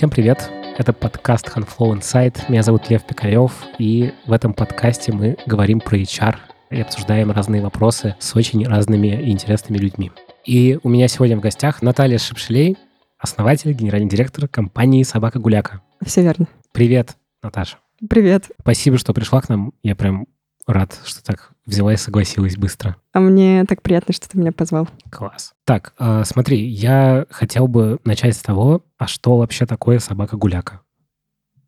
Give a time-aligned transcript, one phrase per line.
[0.00, 0.50] Всем привет!
[0.78, 2.50] Это подкаст Handflow Insight.
[2.50, 6.36] Меня зовут Лев Пикарев, и в этом подкасте мы говорим про HR
[6.70, 10.10] и обсуждаем разные вопросы с очень разными и интересными людьми.
[10.46, 12.78] И у меня сегодня в гостях Наталья Шепшелей,
[13.18, 15.82] основатель, генеральный директор компании «Собака Гуляка».
[16.02, 16.48] Все верно.
[16.72, 17.76] Привет, Наташа.
[18.08, 18.50] Привет.
[18.58, 19.74] Спасибо, что пришла к нам.
[19.82, 20.28] Я прям
[20.72, 22.96] рад, что так взяла и согласилась быстро.
[23.12, 24.88] А мне так приятно, что ты меня позвал.
[25.10, 25.52] Класс.
[25.64, 30.80] Так, э, смотри, я хотел бы начать с того, а что вообще такое собака-гуляка?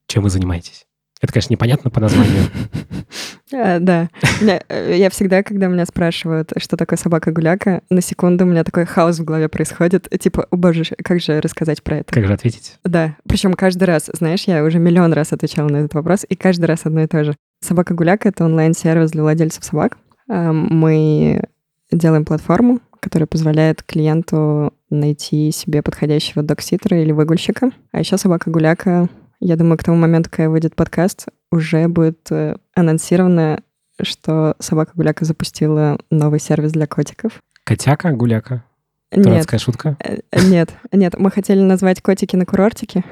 [0.06, 0.86] Чем вы занимаетесь?
[1.22, 2.44] Это, конечно, непонятно по названию.
[3.54, 4.08] А, да.
[4.40, 9.18] Э, я всегда, когда меня спрашивают, что такое собака-гуляка, на секунду у меня такой хаос
[9.18, 10.08] в голове происходит.
[10.20, 12.14] Типа, о боже, как же рассказать про это?
[12.14, 12.78] Как же ответить?
[12.82, 13.14] Да.
[13.28, 16.86] Причем каждый раз, знаешь, я уже миллион раз отвечала на этот вопрос, и каждый раз
[16.86, 17.36] одно и то же.
[17.62, 19.96] Собака-гуляка— это онлайн-сервис для владельцев собак.
[20.28, 21.42] Мы
[21.90, 27.70] делаем платформу, которая позволяет клиенту найти себе подходящего докситера или выгульщика.
[27.92, 29.08] А еще собака-гуляка
[29.44, 33.60] я думаю, к тому моменту, когда выйдет подкаст, уже будет э, анонсировано,
[34.00, 37.42] что собака-гуляка запустила новый сервис для котиков.
[37.64, 38.62] Котяка, гуляка?
[39.10, 39.96] Дурацкая нет, шутка?
[39.98, 41.18] Э, нет, нет.
[41.18, 43.02] Мы хотели назвать котики на курортике,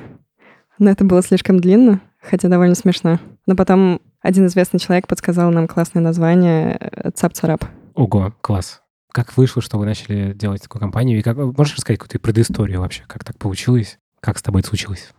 [0.78, 3.18] но это было слишком длинно, хотя довольно смешно.
[3.46, 7.64] Но потом один известный человек подсказал нам классное название э, «Цап-царап».
[7.94, 8.82] Ого, класс.
[9.12, 11.18] Как вышло, что вы начали делать такую компанию?
[11.18, 13.02] И как можешь рассказать какую-то предысторию вообще?
[13.06, 13.98] Как так получилось?
[14.20, 15.10] Как с тобой это случилось?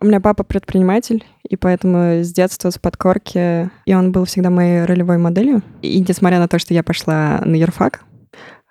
[0.00, 4.84] У меня папа предприниматель, и поэтому с детства, с подкорки, и он был всегда моей
[4.84, 5.62] ролевой моделью.
[5.82, 8.04] И несмотря на то, что я пошла на юрфак,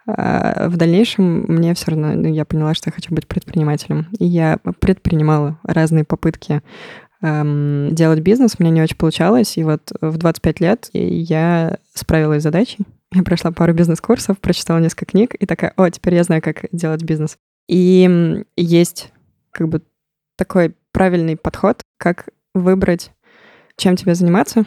[0.07, 4.07] а, в дальнейшем мне все равно, ну, я поняла, что я хочу быть предпринимателем.
[4.19, 6.61] И я предпринимала разные попытки
[7.21, 12.41] эм, делать бизнес, у меня не очень получалось, и вот в 25 лет я справилась
[12.41, 12.85] с задачей.
[13.13, 17.03] Я прошла пару бизнес-курсов, прочитала несколько книг, и такая, о, теперь я знаю, как делать
[17.03, 17.37] бизнес.
[17.67, 19.11] И есть
[19.51, 19.81] как бы
[20.35, 23.11] такой правильный подход, как выбрать,
[23.77, 24.65] чем тебе заниматься,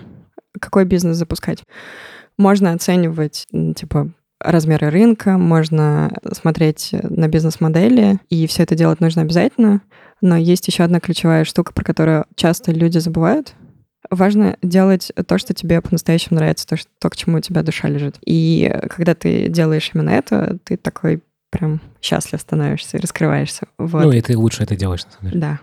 [0.58, 1.64] какой бизнес запускать.
[2.38, 3.46] Можно оценивать,
[3.76, 9.82] типа, размеры рынка, можно смотреть на бизнес-модели, и все это делать нужно обязательно.
[10.20, 13.54] Но есть еще одна ключевая штука, про которую часто люди забывают.
[14.10, 17.88] Важно делать то, что тебе по-настоящему нравится, то, что, то, к чему у тебя душа
[17.88, 18.16] лежит.
[18.24, 23.66] И когда ты делаешь именно это, ты такой прям счастлив становишься и раскрываешься.
[23.78, 24.04] Вот.
[24.04, 25.40] Ну, и ты лучше это делаешь, на самом деле.
[25.40, 25.60] Да.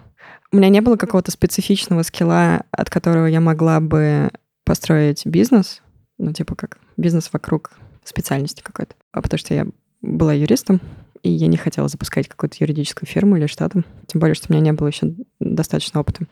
[0.51, 4.29] У меня не было какого-то специфичного скилла, от которого я могла бы
[4.65, 5.81] построить бизнес,
[6.17, 7.71] ну, типа как бизнес вокруг
[8.07, 8.95] специальности какой-то.
[9.11, 9.67] А потому что я
[10.01, 10.81] была юристом,
[11.23, 13.83] и я не хотела запускать какую-то юридическую фирму или что-то.
[14.05, 16.25] Тем более, что у меня не было еще достаточно опыта.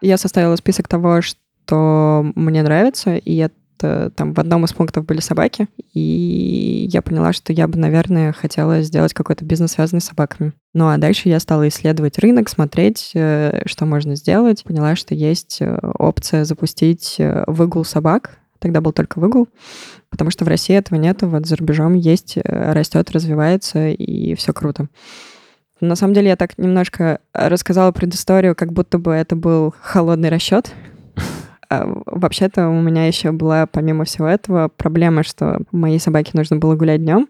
[0.00, 3.50] Я составила список того, что мне нравится, и я
[3.82, 8.32] Э, там в одном из пунктов были собаки, и я поняла, что я бы, наверное,
[8.32, 10.52] хотела сделать какой-то бизнес, связанный с собаками.
[10.74, 14.64] Ну а дальше я стала исследовать рынок, смотреть, э, что можно сделать.
[14.64, 17.16] Поняла, что есть э, опция запустить
[17.46, 18.38] выгул собак.
[18.60, 19.48] Тогда был только выгул,
[20.08, 24.86] потому что в России этого нету, вот за рубежом есть, растет, развивается, и все круто.
[25.80, 30.72] На самом деле я так немножко рассказала предысторию, как будто бы это был холодный расчет,
[31.70, 36.74] а, вообще-то у меня еще была, помимо всего этого, проблема, что моей собаке нужно было
[36.74, 37.28] гулять днем,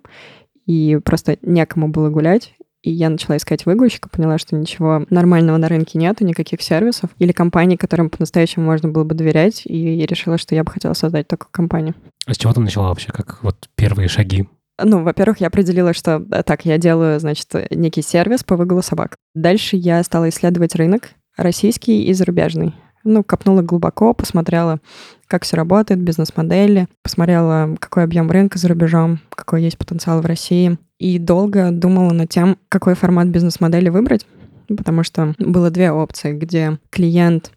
[0.65, 2.55] и просто некому было гулять.
[2.83, 7.33] И я начала искать выгульщика, поняла, что ничего нормального на рынке нет, никаких сервисов или
[7.33, 11.29] компаний, которым по-настоящему можно было бы доверять, и я решила, что я бы хотела создать
[11.29, 11.95] такую компанию.
[12.27, 14.49] А с чего ты начала вообще, как вот первые шаги?
[14.83, 19.17] Ну, во-первых, я определила, что так, я делаю, значит, некий сервис по выгулу собак.
[19.35, 22.75] Дальше я стала исследовать рынок российский и зарубежный
[23.05, 24.79] ну, копнула глубоко, посмотрела,
[25.27, 30.79] как все работает, бизнес-модели, посмотрела, какой объем рынка за рубежом, какой есть потенциал в России.
[30.99, 34.27] И долго думала над тем, какой формат бизнес-модели выбрать,
[34.69, 37.53] потому что было две опции, где клиент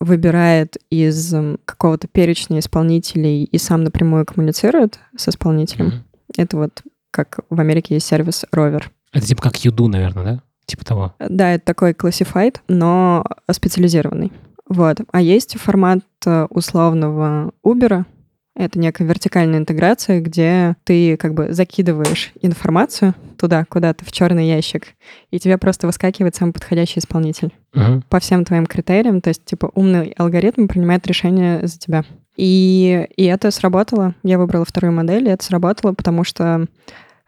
[0.00, 5.86] выбирает из какого-то перечня исполнителей и сам напрямую коммуницирует с исполнителем.
[5.86, 6.34] Mm-hmm.
[6.36, 8.84] Это вот как в Америке есть сервис Rover.
[9.12, 10.42] Это типа как Юду, наверное, да?
[10.66, 11.14] Типа того.
[11.18, 14.32] Да, это такой classified, но специализированный.
[14.68, 14.98] Вот.
[15.12, 18.04] А есть формат э, условного Uber.
[18.54, 24.94] Это некая вертикальная интеграция, где ты как бы закидываешь информацию туда, куда-то, в черный ящик,
[25.30, 28.02] и тебе просто выскакивает самый подходящий исполнитель uh-huh.
[28.08, 29.20] по всем твоим критериям.
[29.20, 32.04] То есть, типа, умный алгоритм принимает решение за тебя.
[32.36, 34.14] И, и это сработало.
[34.22, 36.66] Я выбрала вторую модель, и это сработало, потому что,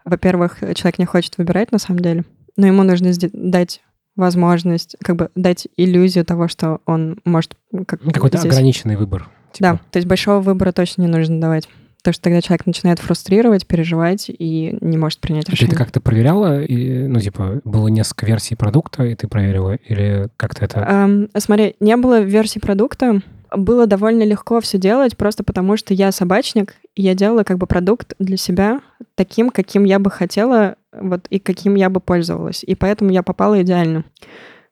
[0.06, 2.24] во-первых, человек не хочет выбирать на самом деле,
[2.56, 3.82] но ему нужно дать
[4.18, 7.56] возможность, как бы дать иллюзию того, что он может...
[7.86, 8.52] Как, Какой-то здесь...
[8.52, 9.28] ограниченный выбор.
[9.52, 9.72] Типа.
[9.72, 11.68] Да, то есть большого выбора точно не нужно давать.
[11.98, 15.72] Потому что тогда человек начинает фрустрировать, переживать и не может принять Ты решение.
[15.72, 16.62] это как-то проверяла?
[16.62, 19.74] И, ну, типа, было несколько версий продукта, и ты проверила?
[19.74, 20.84] Или как-то это...
[20.86, 23.20] Ам, смотри, не было версий продукта.
[23.54, 27.66] Было довольно легко все делать, просто потому что я собачник, и я делала как бы
[27.66, 28.80] продукт для себя
[29.14, 32.62] таким, каким я бы хотела, вот, и каким я бы пользовалась.
[32.64, 34.04] И поэтому я попала идеально.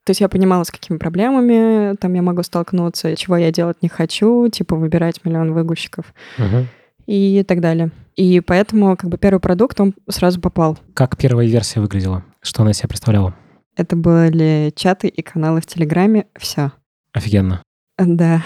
[0.04, 3.88] То есть я понимала, с какими проблемами там я могу столкнуться, чего я делать не
[3.88, 6.68] хочу, типа выбирать миллион выгульщиков Мгм.
[7.06, 7.90] и так далее.
[8.14, 10.78] И поэтому как бы первый продукт, он сразу попал.
[10.94, 12.24] Как первая версия выглядела?
[12.40, 13.34] Что она из себя представляла?
[13.76, 16.70] Это были чаты и каналы в Телеграме, все.
[17.12, 17.62] Офигенно.
[17.98, 18.42] Да,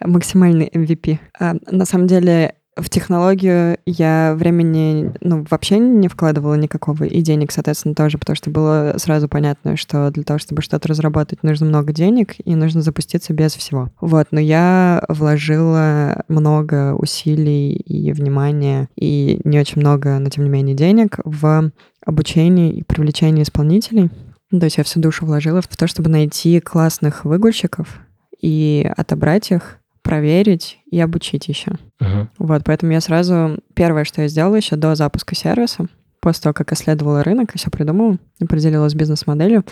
[0.00, 1.18] максимальный MVP.
[1.38, 7.50] А, на самом деле в технологию я времени ну, вообще не вкладывала никакого, и денег,
[7.50, 11.92] соответственно, тоже, потому что было сразу понятно, что для того, чтобы что-то разработать, нужно много
[11.92, 13.90] денег, и нужно запуститься без всего.
[14.00, 20.50] Вот, но я вложила много усилий и внимания, и не очень много, но тем не
[20.50, 21.70] менее, денег в
[22.04, 24.10] обучение и привлечение исполнителей.
[24.50, 28.00] То есть я всю душу вложила в то, чтобы найти классных выгульщиков
[28.40, 31.72] и отобрать их, проверить и обучить еще.
[31.98, 32.30] Мгм.
[32.38, 33.58] Вот, поэтому я сразу...
[33.74, 35.86] Первое, что я сделала еще до запуска сервиса,
[36.20, 39.64] после того, как исследовала рынок и все придумала, и поделилась бизнес-моделью,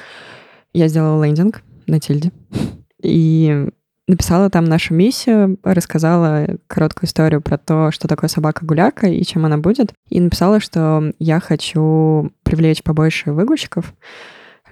[0.72, 2.32] я сделала лендинг на тильде
[3.02, 3.68] и
[4.08, 9.56] написала там нашу миссию, рассказала короткую историю про то, что такое собака-гуляка и чем она
[9.58, 13.94] будет, и написала, что я хочу привлечь побольше выгульщиков,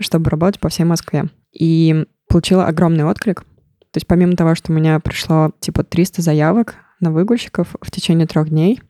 [0.01, 1.27] чтобы работать по всей Москве.
[1.53, 3.45] И получила огромный отклик.
[3.93, 8.27] То есть помимо того, что у меня пришло типа 300 заявок на выгульщиков в течение
[8.27, 8.81] трех дней,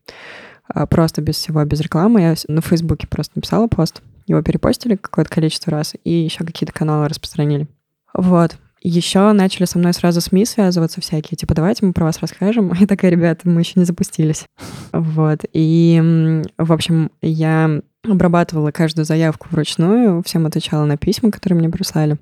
[0.69, 5.31] а, просто без всего, без рекламы, я на Фейсбуке просто написала пост, его перепостили какое-то
[5.31, 7.67] количество раз и еще какие-то каналы распространили.
[8.15, 8.57] Вот.
[8.85, 12.73] Еще начали со мной сразу СМИ связываться всякие, типа, давайте мы про вас расскажем.
[12.81, 14.47] И такая, ребята, мы еще не запустились.
[14.93, 15.45] Вот.
[15.55, 22.19] И, в общем, я обрабатывала каждую заявку вручную, всем отвечала на письма, которые мне прислали,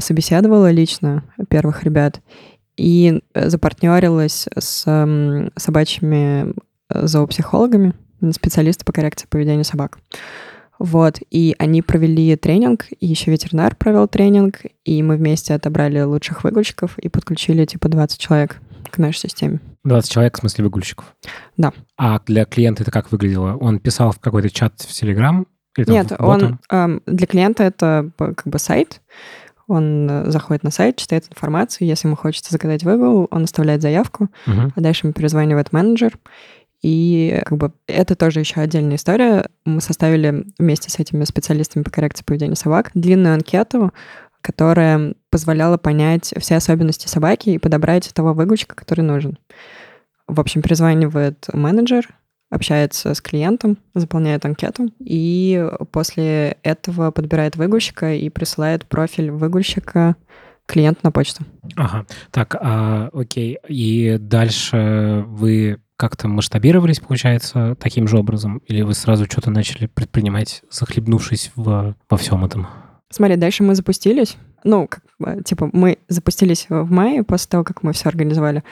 [0.00, 2.20] собеседовала лично первых ребят
[2.76, 6.54] и э, запартнерилась с собачьими
[6.90, 7.94] э, зоопсихологами,
[8.32, 9.98] специалисты по коррекции поведения собак.
[10.78, 16.44] Вот, и они провели тренинг, и еще ветеринар провел тренинг, и мы вместе отобрали лучших
[16.44, 18.60] выгульщиков и подключили типа 20 человек
[18.90, 19.60] к нашей системе.
[19.84, 21.16] 20 человек, в смысле выгульщиков?
[21.56, 21.72] Да.
[21.96, 23.56] А для клиента это как выглядело?
[23.56, 25.46] Он писал в какой-то чат в Телеграм?
[25.78, 29.00] Нет, он эм, для клиента это п- как бы сайт.
[29.68, 31.88] Он э, заходит на сайт, читает информацию.
[31.88, 34.72] Если ему хочется заказать выгул, он оставляет заявку, Мгм.
[34.74, 36.18] а дальше ему перезванивает менеджер.
[36.82, 39.46] И как бы это тоже еще отдельная история.
[39.64, 43.92] Мы составили вместе с этими специалистами по коррекции поведения собак длинную анкету,
[44.40, 49.38] которая позволяла понять все особенности собаки и подобрать того выгульщика, который нужен.
[50.28, 52.08] В общем, перезванивает менеджер,
[52.56, 60.16] общается с клиентом, заполняет анкету, и после этого подбирает выгульщика и присылает профиль выгульщика
[60.66, 61.44] клиенту на почту.
[61.76, 62.06] Ага.
[62.30, 63.58] Так, а, окей.
[63.68, 68.58] И дальше вы как-то масштабировались, получается, таким же образом?
[68.66, 72.66] Или вы сразу что-то начали предпринимать, захлебнувшись в, во всем этом?
[73.10, 74.36] Смотри, дальше мы запустились.
[74.66, 78.64] Ну, как бы, типа, мы запустились в мае после того, как мы все организовали.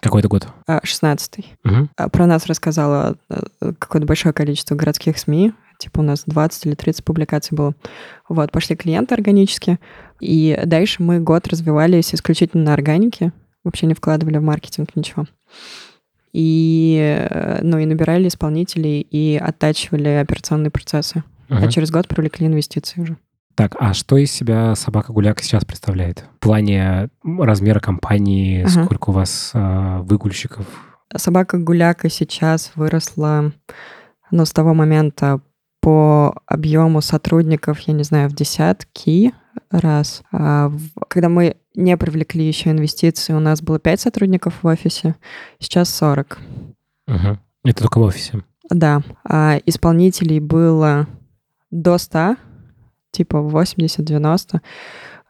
[0.00, 0.46] Какой это год?
[0.68, 1.56] А, 16-й.
[1.64, 1.90] Мгм.
[1.96, 3.40] А, Про нас рассказала э,
[3.78, 5.52] какое-то большое количество городских СМИ.
[5.78, 7.74] Типа у нас 20 или 30 публикаций было.
[8.28, 9.80] Вот, пошли клиенты органически.
[10.20, 13.32] И дальше мы год развивались исключительно на органике.
[13.64, 15.26] Вообще не вкладывали в маркетинг ничего.
[16.32, 16.96] И,
[17.28, 21.24] э, ну, и набирали исполнителей и оттачивали операционные процессы.
[21.48, 21.64] Мгм.
[21.64, 23.16] А через год привлекли инвестиции уже.
[23.60, 26.24] Так, а что из себя собака-гуляка сейчас представляет?
[26.36, 28.84] В плане размера компании, Ага.
[28.84, 30.64] сколько у вас а, выгульщиков?
[31.14, 33.52] Собака-гуляка сейчас выросла,
[34.30, 35.42] ну, с того момента
[35.82, 39.34] по объему сотрудников, я не знаю, в десятки
[39.70, 40.22] раз.
[40.32, 40.72] А
[41.08, 45.16] когда мы не привлекли еще инвестиции, у нас было 5 сотрудников в офисе,
[45.58, 46.38] сейчас 40.
[47.06, 47.38] Мгм.
[47.64, 48.42] Это только в офисе.
[48.70, 51.06] Да, а исполнителей было
[51.70, 52.36] до 100,
[53.10, 54.60] типа 80-90,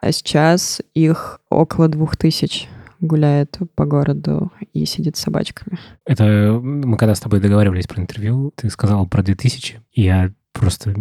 [0.01, 2.69] а сейчас их около 2000
[3.01, 5.79] гуляет по городу и сидит с собачками.
[6.05, 10.95] Это мы когда с тобой договаривались про интервью, ты сказал про 2000, и я просто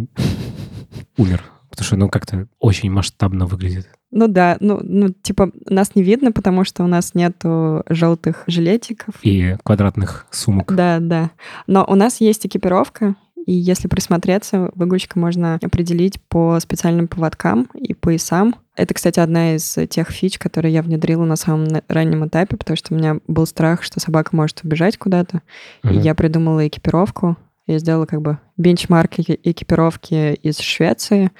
[1.16, 1.44] умер.
[1.70, 3.88] Потому что, ну, как-то очень масштабно выглядит.
[4.10, 9.14] Ну да, ну, ну, типа, нас не видно, потому что у нас нету желтых жилетиков.
[9.22, 10.74] И квадратных сумок.
[10.74, 11.30] Да, да.
[11.68, 13.14] Но у нас есть экипировка,
[13.50, 18.54] И если присмотреться, выгульщика можно определить по специальным поводкам и поясам.
[18.76, 22.94] Это, кстати, одна из тех фич, которые я внедрила на самом раннем этапе, потому что
[22.94, 25.42] у меня был страх, что собака может убежать куда-то.
[25.82, 25.94] Угу.
[25.94, 27.36] И я придумала экипировку.
[27.66, 31.32] Я сделала как бы бенчмарк экипировки из Швеции.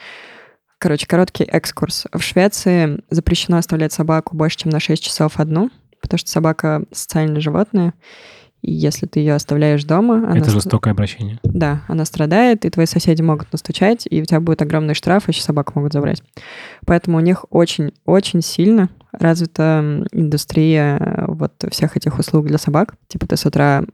[0.78, 2.06] Короче, короткий экскурс.
[2.12, 5.70] В Швеции запрещено оставлять собаку больше, чем на 6 часов одну,
[6.02, 7.94] потому что собака социальное животное,
[8.62, 10.16] и если ты ее оставляешь дома...
[10.16, 11.38] Она Это жестокое обращение.
[11.42, 15.42] Да, она страдает, и твои соседи могут настучать, и у тебя будет огромный штраф, еще
[15.42, 16.22] собаку могут забрать.
[16.86, 22.94] Поэтому у них очень-очень сильно развита индустрия э, вот всех этих услуг для собак.
[23.08, 23.84] Типа ты с утра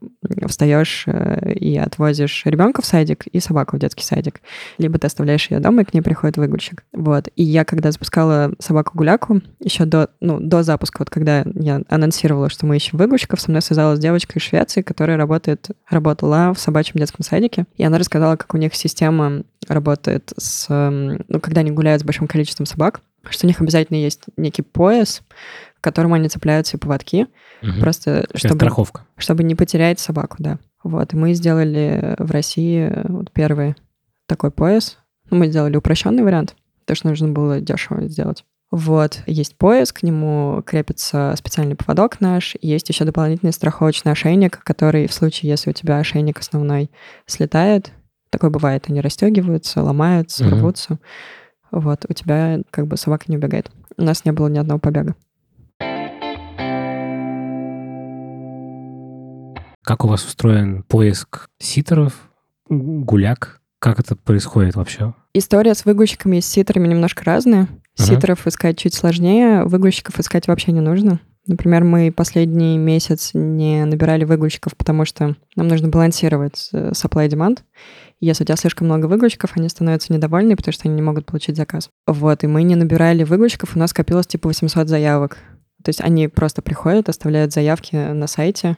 [0.46, 4.40] встаешь э, и отвозишь ребенка в садик и собаку в детский садик.
[4.78, 6.84] Либо ты оставляешь ее дома, и к ней приходит выгульщик.
[6.92, 7.28] Вот.
[7.36, 12.66] И я, когда запускала собаку-гуляку, еще до, ну, до запуска, вот когда я анонсировала, что
[12.66, 17.24] мы ищем выгульщиков, со мной связалась девочка из Швеции, которая работает, работала в собачьем детском
[17.24, 17.66] садике.
[17.76, 20.66] И она рассказала, как у них система работает с...
[20.68, 25.22] Ну, когда они гуляют с большим количеством собак, что у них обязательно есть некий пояс,
[25.80, 27.26] к которому они цепляются и поводки,
[27.62, 27.80] угу.
[27.80, 29.06] просто чтобы, страховка.
[29.16, 30.58] чтобы не потерять собаку, да.
[30.82, 33.74] Вот, и мы сделали в России вот первый
[34.26, 34.98] такой пояс.
[35.30, 38.44] Ну, мы сделали упрощенный вариант, потому что нужно было дешево сделать.
[38.70, 45.06] Вот, есть пояс, к нему крепится специальный поводок наш, есть еще дополнительный страховочный ошейник, который
[45.06, 46.90] в случае, если у тебя ошейник основной
[47.26, 47.92] слетает,
[48.30, 50.98] такое бывает, они расстегиваются, ломаются, mm рвутся,
[51.80, 53.70] вот, у тебя как бы собака не убегает.
[53.96, 55.14] У нас не было ни одного побега.
[59.82, 62.30] Как у вас устроен поиск ситеров,
[62.68, 63.60] гуляк?
[63.78, 65.14] Как это происходит вообще?
[65.32, 67.68] История с выгульщиками и с ситерами немножко разная.
[67.94, 71.20] Ситеров искать чуть сложнее, выгульщиков искать вообще не нужно.
[71.46, 77.60] Например, мы последний месяц не набирали выгульщиков, потому что нам нужно балансировать э, supply demand.
[78.20, 81.56] Если у тебя слишком много выгрузчиков, они становятся недовольны, потому что они не могут получить
[81.56, 81.90] заказ.
[82.06, 85.38] Вот, и мы не набирали выгрузчиков, у нас копилось типа 800 заявок.
[85.82, 88.76] То есть они просто приходят, оставляют заявки на сайте,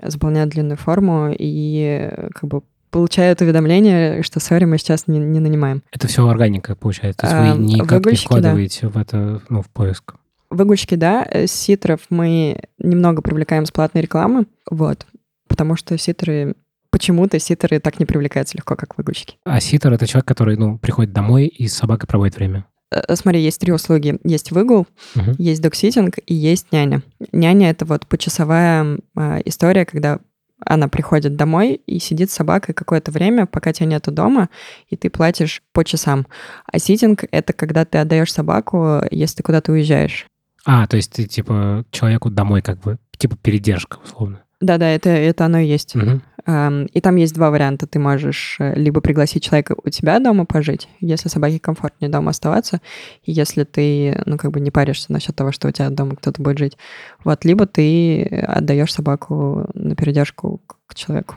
[0.00, 5.82] заполняют длинную форму и как бы получают уведомление, что, сори, мы сейчас не, не нанимаем.
[5.90, 7.22] Это все органика, получается?
[7.22, 8.88] То есть вы эм, никак не вкладываете да.
[8.88, 10.14] в это, ну, в поиск?
[10.54, 11.26] Выгульщики, да.
[11.32, 15.06] С ситров мы немного привлекаем с платной рекламы, вот,
[15.48, 16.54] потому что ситры
[16.90, 19.36] почему-то ситеры так не привлекаются легко, как выгульщики.
[19.44, 22.66] А ситер— это человек, который ну, приходит домой и с собакой проводит время?
[22.92, 24.18] Э, смотри, есть три услуги.
[24.22, 25.34] Есть выгул, uh-huh.
[25.38, 27.02] есть докситинг и есть няня.
[27.32, 30.20] Няня— это вот почасовая э, история, когда
[30.64, 34.48] она приходит домой и сидит с собакой какое-то время, пока тебя нету дома,
[34.88, 36.26] и ты платишь по часам.
[36.70, 40.26] А ситинг— это когда ты отдаешь собаку, если ты куда-то уезжаешь.
[40.64, 44.40] А, то есть ты, типа, человеку домой как бы, типа, передержка, условно.
[44.60, 45.94] Да-да, это, это оно и есть.
[45.94, 46.20] Угу.
[46.46, 47.86] И там есть два варианта.
[47.86, 52.82] Ты можешь э, либо пригласить человека у тебя дома пожить, если собаке комфортнее дома оставаться,
[53.24, 56.58] если ты, ну, как бы не паришься насчет того, что у тебя дома кто-то будет
[56.58, 56.76] жить.
[57.24, 61.36] Вот, либо ты отдаешь собаку на передержку к человеку.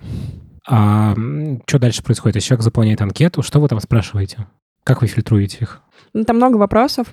[0.67, 1.15] А
[1.65, 2.35] что дальше происходит?
[2.35, 4.47] Если человек заполняет анкету, что вы там спрашиваете?
[4.83, 5.81] Как вы фильтруете их?
[6.13, 7.07] Ну, там много вопросов.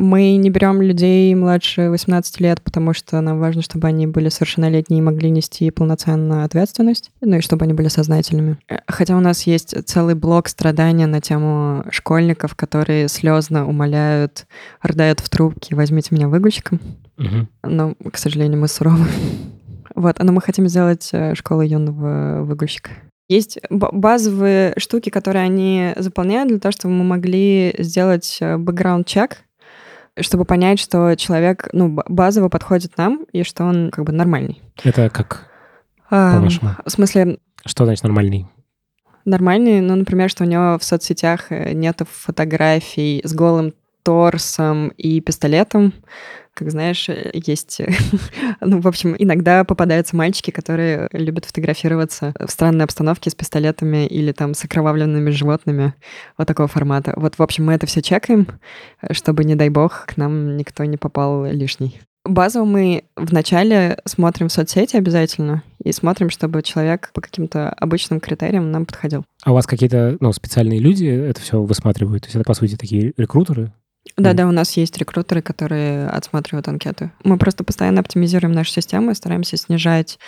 [0.00, 4.98] Мы не берем людей младше 18 лет, потому что нам важно, чтобы они были совершеннолетние
[4.98, 8.58] и могли нести полноценную ответственность, ну и чтобы они были сознательными.
[8.86, 14.46] Хотя у нас есть целый блок страдания на тему школьников, которые слезно умоляют,
[14.82, 16.80] рыдают в трубке «возьмите меня выгульщиком».
[17.18, 17.48] Угу.
[17.64, 19.06] Но, к сожалению, мы суровы.
[19.94, 22.90] Вот, но мы хотим сделать э, школу юного выгульщика.
[23.28, 29.42] Есть базовые штуки, которые они заполняют для того, чтобы мы могли сделать бэкграунд-чек
[30.20, 34.60] чтобы понять, что человек, ну, базово подходит нам, и что он как бы нормальный.
[34.82, 35.48] Это как,
[36.08, 36.76] по-вашему?
[36.84, 37.38] В смысле...
[37.64, 38.46] Что значит нормальный?
[39.24, 45.20] Нормальный, ну, например, что у него в соцсетях э, нет фотографий с голым торсом и
[45.20, 45.92] пистолетом,
[46.58, 47.80] как знаешь, э, есть...
[48.60, 54.32] ну, в общем, иногда попадаются мальчики, которые любят фотографироваться в странной обстановке с пистолетами или
[54.32, 55.94] там с окровавленными животными
[56.36, 57.14] вот такого формата.
[57.16, 58.48] Вот, в общем, мы это все чекаем,
[59.12, 62.00] чтобы, не дай бог, к нам никто не попал лишний.
[62.24, 68.70] Базово мы вначале смотрим в соцсети обязательно и смотрим, чтобы человек по каким-то обычным критериям
[68.72, 69.24] нам подходил.
[69.44, 72.24] А у вас какие-то ну, специальные люди это все высматривают?
[72.24, 73.72] То есть это, по сути, такие рекрутеры?
[74.16, 77.12] Да, да, у нас есть рекрутеры, которые отсматривают анкеты.
[77.22, 80.18] Мы просто постоянно оптимизируем нашу систему и стараемся снижать,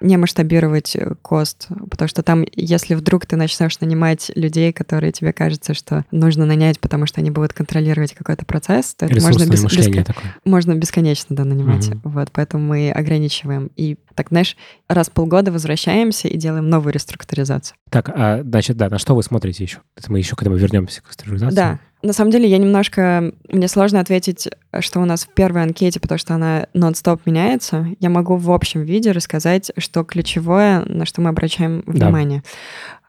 [0.00, 5.32] не масштабировать э, кост, потому что там, если вдруг ты начнешь нанимать людей, которые тебе
[5.32, 9.64] кажется, что нужно нанять, потому что они будут контролировать какой-то процесс, то это можно, без,
[9.64, 10.14] беско...
[10.44, 11.88] можно бесконечно да, нанимать.
[11.88, 12.00] Угу.
[12.04, 13.70] Вот, поэтому мы ограничиваем.
[13.76, 14.56] И так, знаешь,
[14.88, 17.76] раз в полгода возвращаемся и делаем новую реструктуризацию.
[17.90, 19.78] Так, а, значит, да, на что вы смотрите еще?
[19.96, 21.56] Это мы еще к этому вернемся, к реструктуризации.
[21.56, 23.32] Да, на самом деле я немножко...
[23.48, 24.48] Мне сложно ответить,
[24.80, 27.88] что у нас в первой анкете, потому что она нон-стоп меняется.
[28.00, 32.42] Я могу в общем виде рассказать, что ключевое, на что мы обращаем внимание.
[32.44, 32.50] Да.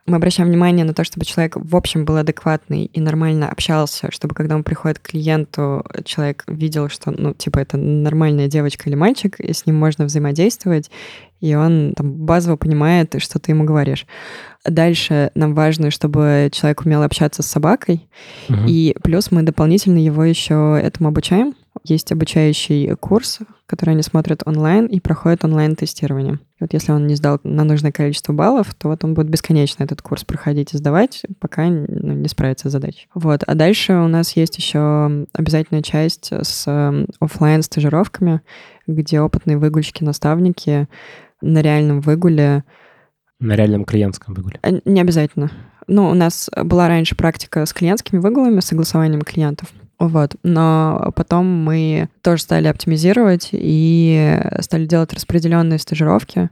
[0.04, 4.34] Мы обращаем внимание на то, чтобы человек в общем был адекватный и нормально общался, чтобы
[4.34, 9.38] когда он приходит к клиенту, человек видел, что, ну, типа, это нормальная девочка или мальчик,
[9.38, 10.90] и с ним можно взаимодействовать,
[11.42, 14.06] и он там базово понимает, что ты ему говоришь.
[14.64, 18.08] Дальше нам важно, чтобы человек умел общаться с собакой,
[18.48, 18.60] угу.
[18.68, 21.54] и плюс мы дополнительно его еще этому обучаем.
[21.84, 26.38] Есть обучающий курс, который они смотрят онлайн и проходят онлайн-тестирование.
[26.60, 30.00] Вот если он не сдал на нужное количество баллов, то вот он будет бесконечно этот
[30.00, 33.08] курс проходить и сдавать, пока ну, не справится с задачей.
[33.14, 33.42] Вот.
[33.44, 38.42] А дальше у нас есть еще обязательная часть с эм, офлайн стажировками
[38.86, 40.88] где опытные выгульщики, наставники
[41.42, 42.64] на реальном выгуле
[43.42, 44.60] на реальном клиентском выгуле?
[44.62, 45.50] Э, не обязательно.
[45.88, 49.68] Ну, у нас была раньше практика с клиентскими выгулами, с согласованием клиентов.
[49.98, 50.36] Вот.
[50.42, 56.50] Но потом мы тоже стали оптимизировать и стали делать распределенные стажировки,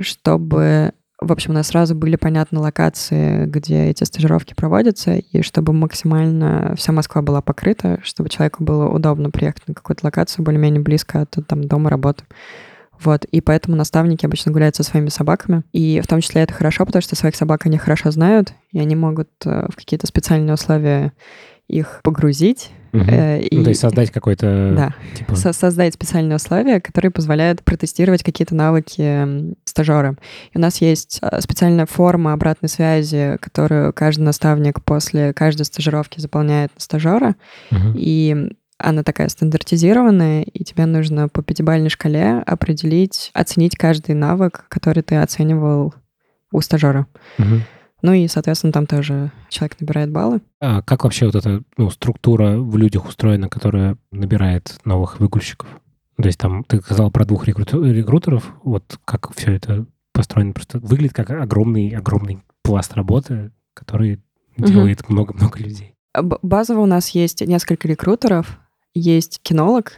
[0.00, 5.72] чтобы, в общем, у нас сразу были понятны локации, где эти стажировки проводятся, и чтобы
[5.74, 11.22] максимально вся Москва была покрыта, чтобы человеку было удобно приехать на какую-то локацию более-менее близко
[11.22, 12.24] от там, дома работы.
[13.02, 15.62] Вот, и поэтому наставники обычно гуляют со своими собаками.
[15.72, 18.96] И в том числе это хорошо, потому что своих собак они хорошо знают, и они
[18.96, 21.12] могут э, в какие-то специальные условия
[21.68, 22.70] их погрузить.
[22.92, 23.04] Угу.
[23.08, 24.72] Э, и, ну, то есть создать какой-то...
[24.76, 25.36] Да, типа...
[25.36, 30.16] Со создать специальные условия, которые позволяют протестировать какие-то навыки стажера.
[30.52, 36.20] И у нас есть э, специальная форма обратной связи, которую каждый наставник после каждой стажировки
[36.20, 37.34] заполняет на стажера.
[37.70, 37.94] Угу.
[37.96, 45.02] И она такая стандартизированная, и тебе нужно по пятибалльной шкале определить, оценить каждый навык, который
[45.02, 45.94] ты оценивал
[46.52, 47.06] у стажера.
[47.38, 47.60] Угу.
[48.02, 50.40] Ну и, соответственно, там тоже человек набирает баллы.
[50.60, 55.68] А как вообще вот эта ну, структура в людях устроена, которая набирает новых выгульщиков?
[56.16, 61.14] То есть там ты сказал про двух рекрутеров, вот как все это построено, просто выглядит
[61.14, 64.20] как огромный-огромный пласт работы, который
[64.56, 65.94] делает много-много людей.
[66.14, 68.58] Базово у нас есть несколько рекрутеров,
[68.98, 69.92] есть кинолог,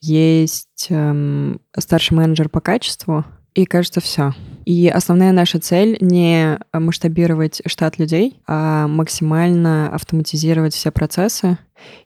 [0.00, 4.34] есть эм, старший менеджер по качеству, и кажется, все.
[4.66, 11.56] И основная наша цель не масштабировать штат людей, а максимально автоматизировать все процессы.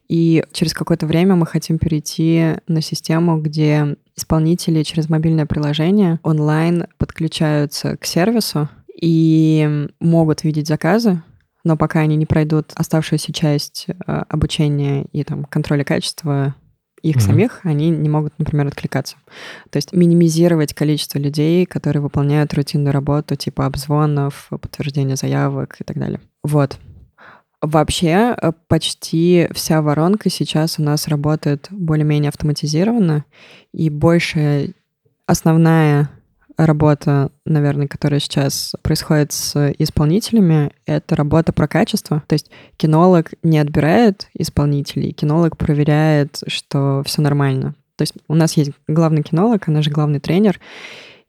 [0.09, 6.87] И через какое-то время мы хотим перейти на систему, где исполнители через мобильное приложение онлайн
[6.99, 11.23] подключаются к сервису и могут видеть заказы,
[11.65, 16.55] но пока они не пройдут оставшуюся часть э, обучения и там контроля качества
[17.03, 17.21] их mm-hmm.
[17.21, 19.17] самих, они не могут, например, откликаться.
[19.71, 25.99] То есть минимизировать количество людей, которые выполняют рутинную работу, типа обзвонов, подтверждения заявок и так
[25.99, 26.21] далее.
[26.43, 26.79] Вот.
[27.63, 33.25] Вообще э, почти вся воронка сейчас у нас работает более-менее автоматизированно,
[33.73, 34.73] и большая
[35.27, 36.11] основная
[36.67, 42.23] работа, наверное, которая сейчас происходит с исполнителями, это работа про качество.
[42.27, 47.75] То есть кинолог не отбирает исполнителей, кинолог проверяет, что все нормально.
[47.97, 50.59] То есть у нас есть главный кинолог, она же главный тренер,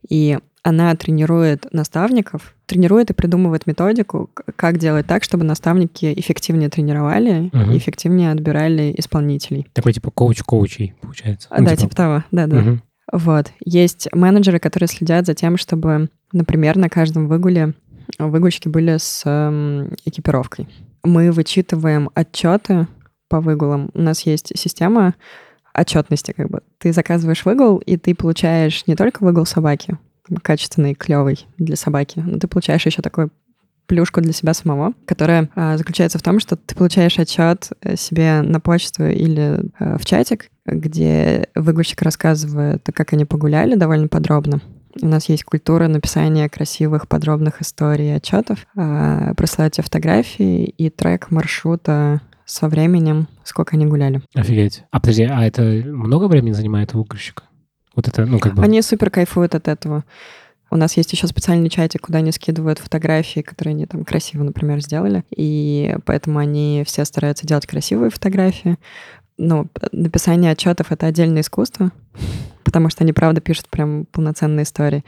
[0.08, 7.50] и она тренирует наставников, тренирует и придумывает методику, как делать так, чтобы наставники эффективнее тренировали
[7.52, 7.72] угу.
[7.72, 9.66] и эффективнее отбирали исполнителей.
[9.72, 11.48] Такой типа коуч-коучей, получается.
[11.50, 12.58] Ну, да, типа, типа того, да-да.
[12.58, 12.80] Угу.
[13.12, 13.52] Вот.
[13.64, 17.74] Есть менеджеры, которые следят за тем, чтобы, например, на каждом выгуле
[18.18, 20.68] выгульщики были с э, экипировкой.
[21.04, 22.86] Мы вычитываем отчеты
[23.28, 23.90] по выгулам.
[23.94, 25.14] У нас есть система
[25.74, 26.60] отчетности, как бы.
[26.78, 29.98] Ты заказываешь выгул, и ты получаешь не только выгул собаки,
[30.42, 33.28] качественный, клевый для собаки, но ты получаешь еще такой
[33.86, 38.42] плюшку для себя самого, которая а, заключается в том, что ты получаешь отчет э, себе
[38.42, 44.60] на почту или а, в чатик, где выгульщик рассказывает, как они погуляли довольно подробно.
[45.00, 48.66] У нас есть культура написания красивых, подробных историй и отчетов.
[48.76, 54.22] А, присылайте фотографии и трек маршрута со временем, сколько они гуляли.
[54.34, 54.84] Офигеть.
[54.90, 57.44] А подожди, а это много времени занимает у выгульщика?
[57.94, 58.62] Вот это, ну, как бы...
[58.62, 60.04] Они супер кайфуют от этого.
[60.72, 64.80] У нас есть еще специальный чатик, куда они скидывают фотографии, которые они там красиво, например,
[64.80, 65.22] сделали.
[65.28, 68.78] И поэтому они все стараются делать красивые фотографии.
[69.36, 71.92] Ну, написание отчетов— это отдельное искусство,
[72.64, 75.04] потому что они, правда, пишут прям полноценные истории.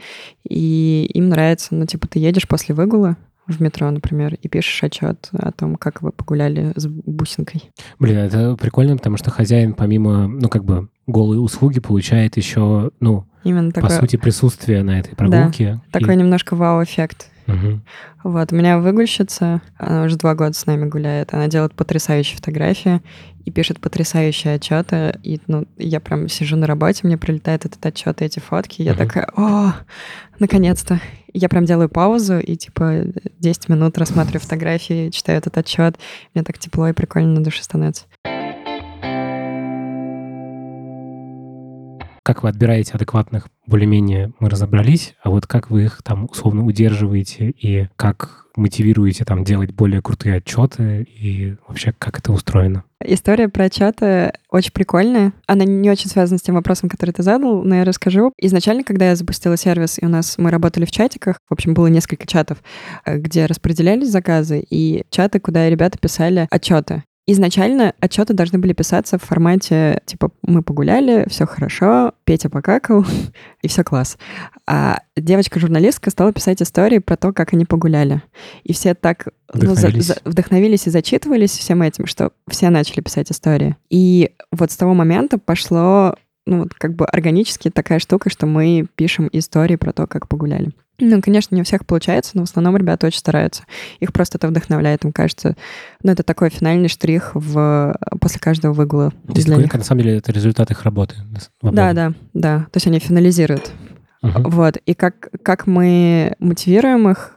[0.47, 5.29] И им нравится, ну, типа, ты едешь после выгула, в метро, например, и пишешь отчет
[5.31, 7.71] о том, как вы погуляли с бусинкой.
[7.97, 13.25] Блин, это прикольно, потому что хозяин помимо, ну, как бы, голой услуги получает еще, ну,
[13.45, 13.99] Именно по такое...
[13.99, 15.79] сути, присутствие на этой прогулке.
[15.91, 16.01] Да, и...
[16.01, 17.29] такой немножко вау-эффект.
[17.47, 17.79] Угу.
[18.23, 23.01] Вот, у меня выгульщица, она уже два года с нами гуляет, она делает потрясающие фотографии
[23.45, 25.19] и пишет потрясающие отчеты.
[25.21, 28.85] И ну, я прям сижу на работе, мне прилетает этот отчет и эти фотки, и
[28.85, 29.75] я такая, о,
[30.39, 30.99] наконец-то.
[31.33, 33.03] Я прям делаю паузу и типа
[33.39, 35.99] 10 минут рассматриваю фотографии, читаю этот отчет.
[36.33, 38.05] Мне так тепло и прикольно на душе становится.
[42.35, 47.49] Как вы отбираете адекватных, более-менее мы разобрались, а вот как вы их там условно удерживаете
[47.49, 52.83] и как мотивируете там делать более крутые отчеты и вообще как это устроено?
[53.01, 55.31] История про отчеты очень прикольная.
[55.47, 58.33] Она не очень связана с тем вопросом, который ты задал, но я расскажу.
[58.37, 61.87] Изначально, когда я запустила сервис, и у нас мы работали в чатиках, в общем, было
[61.87, 62.57] несколько чатов,
[63.05, 67.03] э, где распределялись заказы, и чаты, куда ребята писали отчеты.
[67.27, 73.03] Изначально отчеты должны были писаться в формате типа мы погуляли, все хорошо, Петя покакал,
[73.61, 74.17] и все класс.
[74.67, 78.21] А девочка-журналистка стала писать истории про то, как они погуляли.
[78.63, 79.95] И все так вдохновились.
[79.95, 83.75] Ну, за, за, вдохновились и зачитывались всем этим, что все начали писать истории.
[83.89, 88.85] И вот с того момента пошло ну, вот как бы органически такая штука, что мы
[88.95, 90.71] пишем истории про то, как погуляли.
[90.99, 93.63] Ну, конечно, не у всех получается, но в основном ребята очень стараются.
[93.99, 95.03] Их просто это вдохновляет.
[95.03, 95.55] Им кажется,
[96.03, 97.97] ну, это такой финальный штрих в...
[98.21, 99.11] после каждого выгула.
[99.27, 101.15] То есть, такой, на самом деле, это результат их работы.
[101.61, 102.59] Да, да, да.
[102.71, 103.71] То есть они финализируют.
[104.23, 104.49] Uh-huh.
[104.49, 104.77] Вот.
[104.77, 107.34] И как, как мы мотивируем их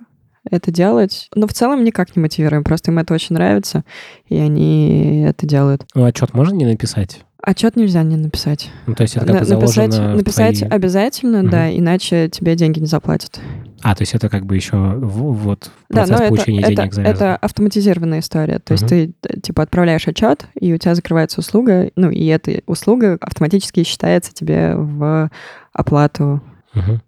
[0.51, 1.29] это делать.
[1.35, 3.85] Но в целом никак не мотивируем, просто им это очень нравится,
[4.29, 5.87] и они это делают.
[5.95, 7.21] Ну, отчет можно не написать?
[7.41, 8.69] Отчет нельзя не написать.
[8.87, 10.71] Ну, то есть это как бы написать, написать твои...
[10.71, 11.49] обязательно, угу.
[11.49, 13.41] да, иначе тебе деньги не заплатят.
[13.83, 17.15] А, то есть это как бы еще вот процесс да, получения это, денег это, завязан.
[17.15, 18.59] Это автоматизированная история.
[18.59, 18.81] То угу.
[18.81, 23.17] есть ты э, типа отправляешь отчет, и у тебя закрывается услуга, ну и эта услуга
[23.21, 25.31] автоматически считается тебе в
[25.73, 26.43] оплату
[26.75, 27.01] угу.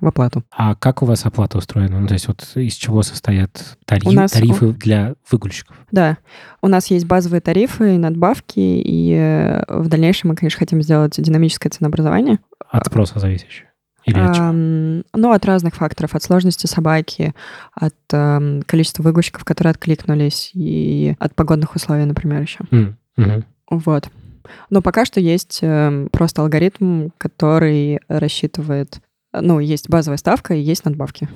[0.00, 0.44] в оплату.
[0.50, 2.00] А как у вас оплата устроена?
[2.00, 4.32] Ну, то есть вот из чего состоят тариф, нас...
[4.32, 5.76] тарифы для выгульщиков?
[5.90, 6.18] Да,
[6.62, 11.70] у нас есть базовые тарифы надбавки, и э, в дальнейшем мы, конечно, хотим сделать динамическое
[11.70, 12.38] ценообразование.
[12.70, 13.68] От спроса зависящее?
[14.04, 14.52] Или от чего?
[14.52, 16.14] Ну, от разных факторов.
[16.14, 17.34] От сложности собаки,
[17.74, 22.60] от э, количества выгульщиков, которые откликнулись, и от погодных условий, например, еще.
[22.70, 22.94] Mm.
[23.18, 24.08] hmm Вот.
[24.70, 29.00] Но пока что есть э, просто алгоритм, который рассчитывает...
[29.32, 31.28] Ну, есть базовая ставка и есть надбавки.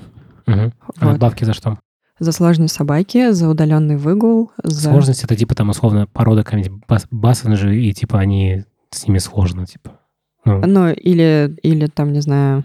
[0.46, 0.56] Угу.
[0.86, 0.96] Вот.
[0.98, 1.78] А надбавки за что?
[2.18, 4.52] За сложность собаки, за удаленный выгул.
[4.62, 4.90] За...
[4.90, 9.66] Сложность это типа там условно порода какая-нибудь бас бассенджи, и типа они с ними сложно,
[9.66, 9.98] типа.
[10.44, 12.64] Ну, ну или, или там, не знаю,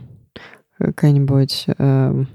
[0.78, 1.66] какая-нибудь...
[1.78, 2.26] Э,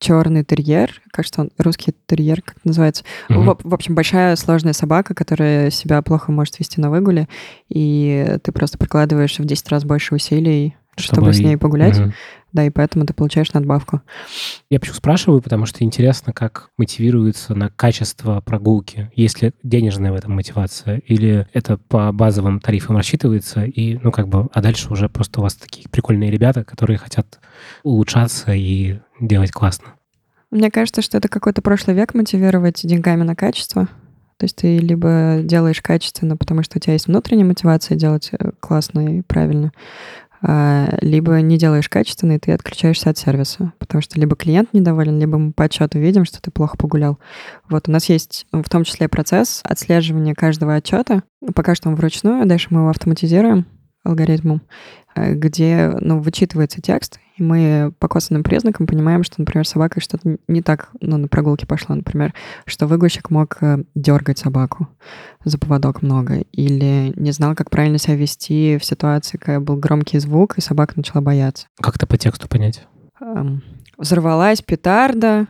[0.00, 3.04] черный терьер, кажется, он русский терьер, как называется.
[3.28, 3.58] Mm-hmm.
[3.62, 7.28] В, в общем, большая сложная собака, которая себя плохо может вести на выгуле,
[7.68, 11.98] и ты просто прикладываешь в 10 раз больше усилий, чтобы, чтобы с ней погулять.
[11.98, 12.12] Mm-hmm.
[12.52, 14.00] Да, и поэтому ты получаешь надбавку.
[14.70, 19.10] Я почему спрашиваю, потому что интересно, как мотивируется на качество прогулки.
[19.14, 20.98] Есть ли денежная в этом мотивация?
[21.06, 23.64] Или это по базовым тарифам рассчитывается?
[23.64, 27.38] И, ну, как бы, а дальше уже просто у вас такие прикольные ребята, которые хотят
[27.84, 29.94] улучшаться и делать классно.
[30.50, 33.88] Мне кажется, что это какой-то прошлый век мотивировать деньгами на качество.
[34.36, 38.52] То есть ты либо делаешь качественно, потому что у тебя есть внутренняя мотивация делать э,
[38.58, 39.70] классно и правильно,
[40.42, 45.36] либо не делаешь качественно, и ты отключаешься от сервиса, потому что либо клиент недоволен, либо
[45.38, 47.18] мы по отчету видим, что ты плохо погулял.
[47.68, 51.22] Вот у нас есть в том числе процесс отслеживания каждого отчета.
[51.54, 53.66] Пока что он вручную, дальше мы его автоматизируем
[54.02, 54.62] алгоритмом,
[55.16, 60.62] где ну, вычитывается текст, и мы по косвенным признакам понимаем, что, например, собака что-то не
[60.62, 62.34] так ну, на прогулке пошла, например,
[62.66, 64.88] что выгульщик мог э, дергать собаку
[65.44, 70.18] за поводок много, или не знал, как правильно себя вести в ситуации, когда был громкий
[70.18, 71.66] звук, и собака начала бояться.
[71.80, 72.86] Как это по тексту понять?
[73.20, 73.62] Эм,
[73.96, 75.46] взорвалась петарда,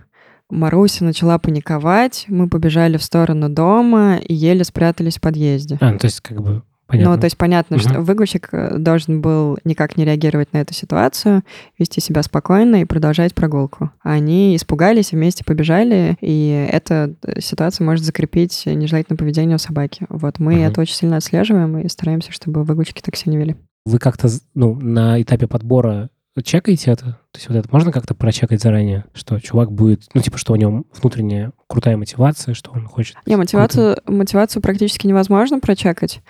[0.51, 5.79] Маруся начала паниковать, мы побежали в сторону дома и еле спрятались в подъезде.
[5.81, 7.15] А, ну, то есть как бы Понятно.
[7.15, 7.83] Ну, то есть понятно, угу.
[7.83, 11.43] что выгульщик э, должен был никак не реагировать на эту ситуацию,
[11.79, 13.93] вести себя спокойно и продолжать прогулку.
[14.03, 20.05] Они испугались, вместе побежали, и эта э, ситуация может закрепить нежелательное поведение у собаки.
[20.09, 20.63] Вот мы угу.
[20.63, 23.57] это очень сильно отслеживаем и стараемся, чтобы выгульщики так себя не вели.
[23.85, 26.11] Вы как-то ну, на этапе подбора
[26.43, 27.19] чекаете это?
[27.33, 30.57] То есть вот это можно как-то прочекать заранее, что чувак будет, ну, типа, что у
[30.57, 33.17] него внутренняя крутая мотивация, что он хочет...
[33.25, 34.13] Не, мотивацию, круто...
[34.13, 36.23] мотивацию практически невозможно прочекать.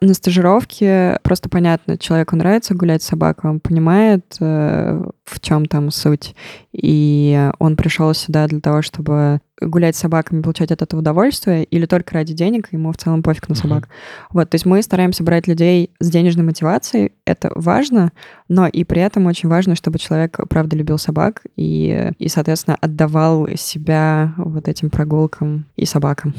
[0.00, 5.92] На стажировке просто понятно, человеку нравится гулять с собакой, он понимает, э, в чем там
[5.92, 6.34] суть.
[6.72, 11.86] И он пришел сюда для того, чтобы гулять с собаками, получать от этого удовольствие, или
[11.86, 13.84] только ради денег, ему в целом пофиг на собак.
[13.84, 14.26] Uh-huh.
[14.30, 18.12] Вот, то есть мы стараемся брать людей с денежной мотивацией, это важно,
[18.48, 23.48] но и при этом очень важно, чтобы человек правда любил собак и, и соответственно, отдавал
[23.56, 26.34] себя вот этим прогулкам и собакам.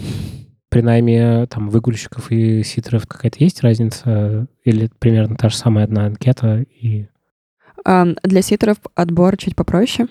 [0.69, 4.47] При найме там выгульщиков и ситеров какая-то есть разница?
[4.63, 7.07] Или примерно та же самая одна анкета и...
[7.85, 10.07] Для ситеров отбор чуть попроще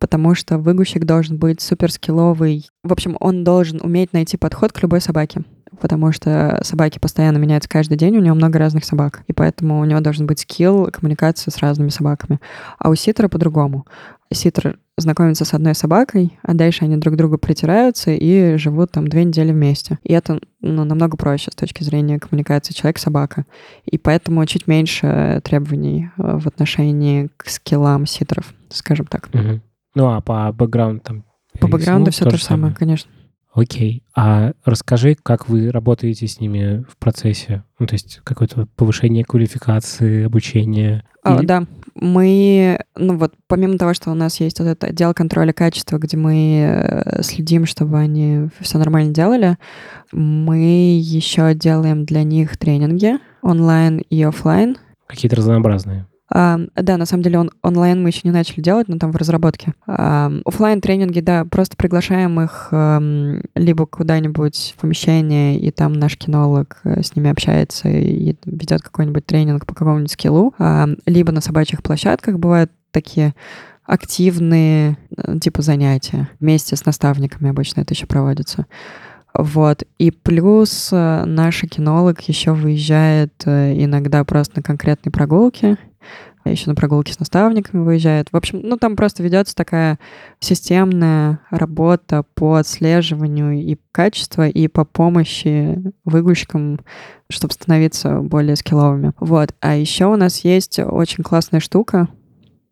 [0.00, 2.66] потому что выгущик должен быть суперскилловый.
[2.82, 5.44] В общем, он должен уметь найти подход к любой собаке
[5.80, 9.84] потому что собаки постоянно меняются каждый день, у него много разных собак, и поэтому у
[9.84, 12.40] него должен быть скилл коммуникации с разными собаками.
[12.78, 13.86] А у ситера по-другому.
[14.32, 19.08] Ситер знакомится с одной собакой, а дальше они друг к другу притираются и живут там
[19.08, 19.98] две недели вместе.
[20.04, 23.46] И это ну, намного проще с точки зрения коммуникации человек-собака.
[23.84, 29.28] И поэтому чуть меньше требований э, в отношении к скиллам ситеров, скажем так.
[29.32, 29.60] Угу.
[29.96, 31.24] Ну а по бэкграунду там...
[31.58, 33.10] По бэкграунду все то же самое, конечно.
[33.52, 34.04] Окей.
[34.14, 37.64] А расскажи, как вы работаете с ними в процессе?
[37.78, 41.04] Ну, то есть какое-то повышение квалификации, обучение?
[41.24, 41.46] О, Или...
[41.46, 41.64] Да.
[41.94, 46.16] Мы, ну вот, помимо того, что у нас есть вот этот отдел контроля качества, где
[46.16, 49.58] мы э, следим, чтобы они все нормально делали,
[50.12, 54.76] мы еще делаем для них тренинги онлайн и офлайн.
[55.08, 56.06] Какие-то разнообразные.
[56.30, 59.74] Да, на самом деле он, онлайн мы еще не начали делать, но там в разработке.
[59.86, 62.72] Офлайн тренинги, да, просто приглашаем их
[63.54, 69.26] либо куда-нибудь в помещение, и там наш кинолог э, с ними общается и ведет какой-нибудь
[69.26, 70.54] тренинг по какому-нибудь скиллу,
[71.06, 73.34] либо на собачьих площадках бывают такие
[73.84, 76.28] активные э, типа занятия.
[76.38, 78.66] Вместе с наставниками обычно это еще проводится.
[79.34, 79.84] Вот.
[79.98, 85.76] И плюс э, наш кинолог еще выезжает иногда просто на конкретные прогулки
[86.50, 88.28] еще на прогулки с наставниками выезжает.
[88.32, 89.98] В общем, ну там просто ведется такая
[90.40, 96.80] системная работа по отслеживанию и качества, и по помощи выгульщикам,
[97.28, 99.12] чтобы становиться более скилловыми.
[99.20, 99.54] Вот.
[99.60, 102.08] А еще у нас есть очень классная штука.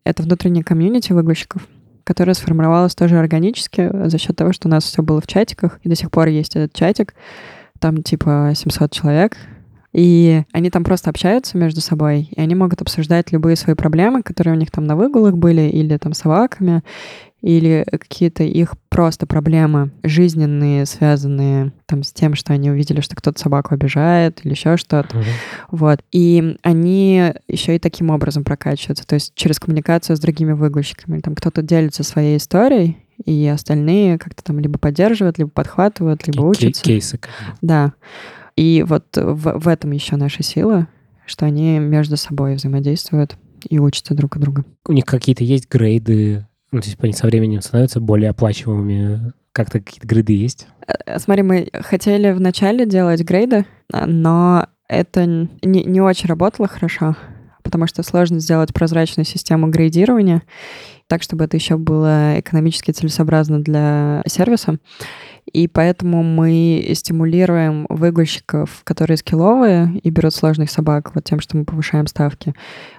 [0.05, 1.67] Это внутренняя комьюнити выгульщиков
[2.09, 5.91] которая сформировалась тоже органически за счет того, что у нас все было в чатиках, и
[5.91, 7.13] до сих пор есть этот чатик.
[7.81, 9.37] Там типа 700 человек,
[9.99, 14.55] и они там просто общаются между собой, и они могут обсуждать любые свои проблемы, которые
[14.55, 16.85] у них там на выгулах были, или там с собаками,
[17.43, 23.41] или какие-то их просто проблемы жизненные, связанные там с тем, что они увидели, что кто-то
[23.41, 25.17] собаку обижает или еще что-то.
[25.17, 25.25] Uh-huh.
[25.73, 26.01] Вот.
[26.13, 31.19] И они еще и таким образом прокачиваются, то есть через коммуникацию с другими выгульщиками.
[31.19, 36.85] Там кто-то делится своей историей, и остальные как-то там либо поддерживают, либо подхватывают, либо учатся.
[36.85, 37.19] Кейсы.
[37.63, 37.95] Да.
[38.59, 40.89] И вот в, в этом еще наша сила,
[41.27, 43.37] что они между собой взаимодействуют
[43.71, 44.65] и учатся друг от друга.
[44.85, 49.33] У них какие-то есть грейды, ну, есть они со временем становятся более оплачиваемыми.
[49.53, 50.67] Как-то какие-то грейды есть?
[50.89, 57.15] Э, смотри, мы хотели вначале делать грейды, но это не, не очень работало хорошо,
[57.63, 60.43] потому что сложно сделать прозрачную систему грейдирования
[61.09, 64.79] так, чтобы это еще было экономически целесообразно для сервиса.
[65.53, 71.65] И поэтому мы стимулируем выгульщиков, которые скилловые и берут сложных собак, вот тем, что мы
[71.65, 72.55] повышаем ставки.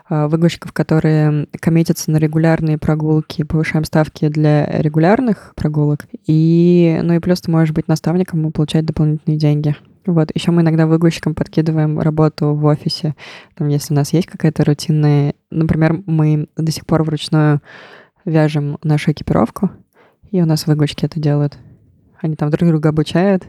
[0.10, 6.06] А, выгульщиков, которые коммитятся на регулярные прогулки, повышаем ставки для регулярных прогулок.
[6.26, 9.76] И, ну и плюс ты можешь быть наставником и получать дополнительные деньги.
[10.08, 10.32] Вот.
[10.34, 13.16] Еще мы иногда выгульщикам подкидываем работу в офисе.
[13.56, 15.36] Там, если у нас есть какая-то рутинная...
[15.52, 17.62] Например, мы до сих пор вручную
[18.26, 19.72] вяжем нашу экипировку,
[20.32, 21.58] и у нас выгульщики это делают.
[22.22, 23.46] Они там друг друга обучают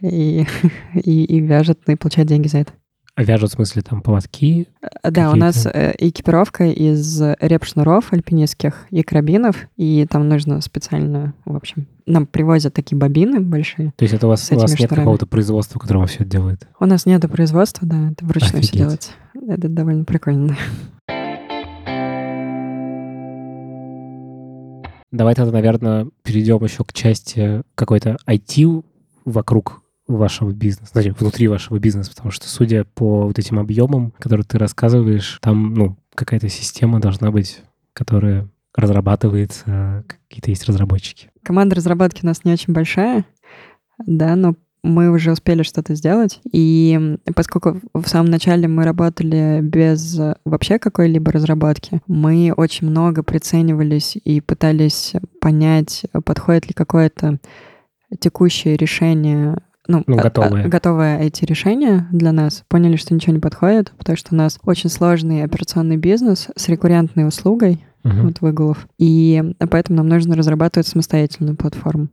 [0.00, 0.46] и,
[0.94, 2.72] и, и вяжут, и получают деньги за это.
[3.16, 4.68] А вяжут, в смысле, там поводки?
[5.02, 11.32] Э, да, у нас э, экипировка из реп-шнуров альпинистских и карабинов, и там нужно специально,
[11.46, 13.94] в общем, нам привозят такие бобины большие.
[13.96, 16.68] То есть это у вас, у вас нет какого-то производства, которое все это делает?
[16.78, 18.68] У нас нет производства, да, это вручную Офигеть.
[18.68, 19.10] все делается.
[19.48, 20.58] Это довольно прикольно.
[25.12, 28.84] Давай тогда, наверное, перейдем еще к части какой-то IT
[29.24, 34.44] вокруг вашего бизнеса, значит, внутри вашего бизнеса, потому что, судя по вот этим объемам, которые
[34.44, 41.30] ты рассказываешь, там, ну, какая-то система должна быть, которая разрабатывается, какие-то есть разработчики.
[41.42, 43.24] Команда разработки у нас не очень большая,
[44.06, 44.54] да, но
[44.86, 51.32] мы уже успели что-то сделать, и поскольку в самом начале мы работали без вообще какой-либо
[51.32, 57.38] разработки, мы очень много приценивались и пытались понять, подходит ли какое-то
[58.20, 60.64] текущее решение ну, ну а, готовые.
[60.64, 64.90] А, готовое IT-решение для нас, поняли, что ничего не подходит, потому что у нас очень
[64.90, 68.22] сложный операционный бизнес с рекуррентной услугой, uh-huh.
[68.22, 72.08] вот выгулов, и поэтому нам нужно разрабатывать самостоятельную платформу.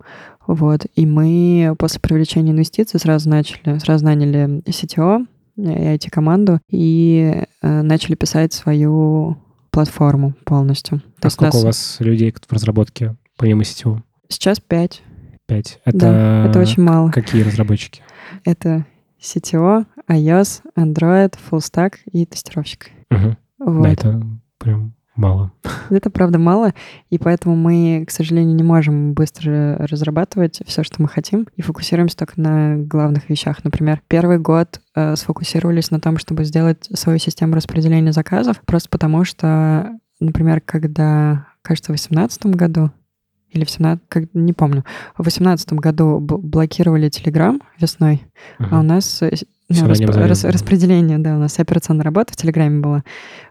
[0.46, 5.26] Вот, и мы после привлечения инвестиций сразу начали, сразу наняли CTO,
[5.56, 9.38] и IT-команду, и э, начали писать свою
[9.72, 11.02] платформу полностью.
[11.20, 11.64] То а сколько нас...
[11.64, 14.00] у вас людей в разработке, помимо CTO?
[14.30, 15.02] Сейчас пять.
[15.48, 15.82] 5.
[15.86, 17.12] Это, да, это очень мало.
[17.12, 18.02] Какие разработчики?
[18.46, 18.86] Это
[19.22, 22.90] CTO, iOS, Android, Full Stack и тестировщик.
[23.12, 23.38] Угу.
[23.60, 23.84] Вот.
[23.84, 24.24] Да, это
[24.58, 25.52] прям мало.
[25.90, 26.74] Это правда мало,
[27.10, 32.18] и поэтому мы, к сожалению, не можем быстро разрабатывать все, что мы хотим, и фокусируемся
[32.18, 33.64] только на главных вещах.
[33.64, 39.24] Например, первый год э, сфокусировались на том, чтобы сделать свою систему распределения заказов, просто потому
[39.24, 42.92] что, например, когда, кажется, в 2018 году
[43.52, 44.84] или в 17, как, не помню,
[45.16, 48.24] в 2018 году блокировали Telegram весной,
[48.60, 48.70] угу.
[48.72, 49.32] а у нас э,
[49.70, 53.04] ну, расп, рас, распределение, да, у нас операционная работа в Телеграме была.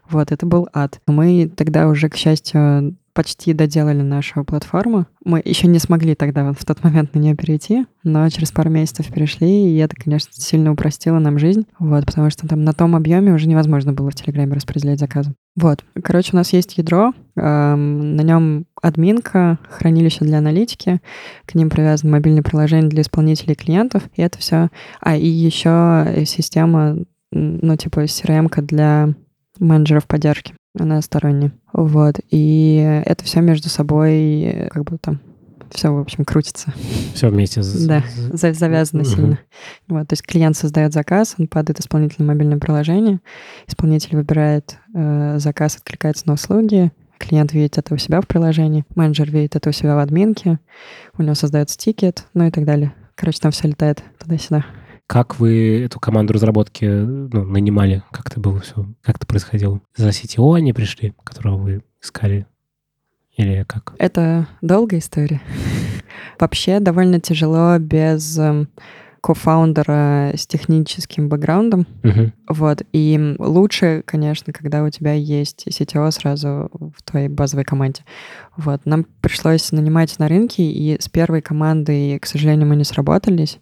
[0.09, 0.99] Вот, это был ад.
[1.07, 5.05] Мы тогда уже, к счастью, почти доделали нашу платформу.
[5.23, 9.07] Мы еще не смогли тогда в тот момент на нее перейти, но через пару месяцев
[9.07, 13.33] перешли, и это, конечно, сильно упростило нам жизнь, вот, потому что там на том объеме
[13.33, 15.33] уже невозможно было в Телеграме распределять заказы.
[15.55, 20.99] Вот, короче, у нас есть ядро, эм, на нем админка, хранилище для аналитики,
[21.45, 24.69] к ним привязано мобильное приложение для исполнителей клиентов, и это все.
[24.99, 26.97] А, и еще система,
[27.31, 29.09] ну, типа CRM для
[29.59, 31.51] менеджеров поддержки она сторонняя.
[31.73, 32.19] Вот.
[32.29, 35.19] И это все между собой как бы там
[35.73, 36.73] все, в общем, крутится.
[37.13, 37.61] Все вместе.
[37.87, 38.03] Да,
[38.53, 39.09] завязано угу.
[39.09, 39.39] сильно.
[39.87, 43.19] Вот, то есть клиент создает заказ, он падает исполнителю мобильное приложение,
[43.67, 49.31] исполнитель выбирает э, заказ, откликается на услуги, клиент видит это у себя в приложении, менеджер
[49.31, 50.59] видит это у себя в админке,
[51.17, 52.93] у него создается тикет, ну и так далее.
[53.15, 54.65] Короче, там все летает туда-сюда.
[55.13, 58.01] Как вы эту команду разработки ну, нанимали?
[58.09, 58.87] Как это было все?
[59.03, 59.79] Как это происходило?
[59.95, 62.47] За CTO они пришли, которого вы искали?
[63.37, 63.93] Или как?
[63.99, 65.39] Это долгая история.
[66.39, 68.69] Вообще довольно тяжело без эм,
[69.23, 71.87] кофаундера с техническим бэкграундом.
[72.01, 72.33] Uh-huh.
[72.49, 72.81] Вот.
[72.91, 78.01] И лучше, конечно, когда у тебя есть CTO сразу в твоей базовой команде.
[78.57, 78.85] Вот.
[78.85, 83.59] Нам пришлось нанимать на рынке, и с первой командой, к сожалению, мы не сработались.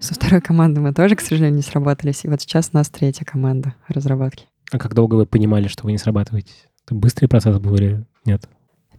[0.00, 2.24] Со второй командой мы тоже, к сожалению, не сработались.
[2.24, 4.46] И вот сейчас у нас третья команда разработки.
[4.70, 6.68] А как долго вы понимали, что вы не срабатываетесь?
[6.86, 8.48] Это быстрый процесс был или нет?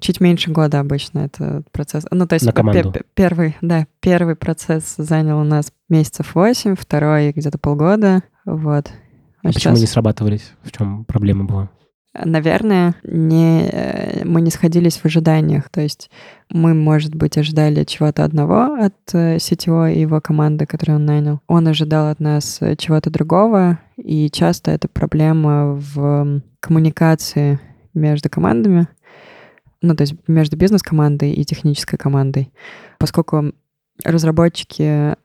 [0.03, 2.05] Чуть меньше года обычно этот процесс.
[2.11, 2.93] Ну, то есть На команду.
[3.13, 8.21] первый, да, первый процесс занял у нас месяцев восемь, второй где-то полгода.
[8.43, 8.91] Вот.
[9.43, 9.63] А, а сейчас...
[9.63, 10.51] почему не срабатывались?
[10.61, 11.69] В чем проблема была?
[12.21, 15.69] Наверное, не, э, мы не сходились в ожиданиях.
[15.69, 16.11] То есть
[16.49, 21.39] мы, может быть, ожидали чего-то одного от CTO э, и его команды, которую он нанял.
[21.47, 27.61] Он ожидал от нас э, чего-то другого, и часто это проблема в коммуникации
[27.93, 28.87] между командами,
[29.83, 32.51] ну, то есть между бизнес-командой и технической командой,
[32.97, 33.53] поскольку
[34.03, 35.15] разработчики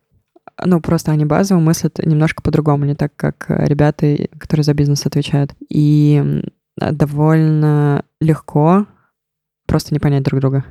[0.65, 5.55] ну, просто они базово мыслят немножко по-другому, не так, как ребята, которые за бизнес отвечают.
[5.69, 6.43] И
[6.77, 8.87] довольно легко
[9.67, 10.65] просто не понять друг друга.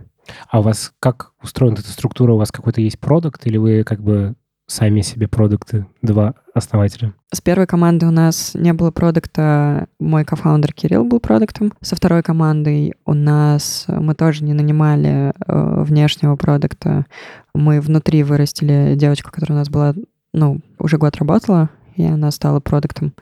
[0.49, 2.33] А у вас как устроена эта структура?
[2.33, 4.35] У вас какой-то есть продукт или вы как бы
[4.67, 7.13] сами себе продукты, два основателя?
[7.33, 11.73] С первой команды у нас не было продукта, мой кофаундер Кирилл был продуктом.
[11.81, 17.05] Со второй командой у нас мы тоже не нанимали э, внешнего продукта.
[17.53, 19.95] Мы внутри вырастили девочку, которая у нас была,
[20.33, 23.13] ну, уже год работала, и она стала продуктом.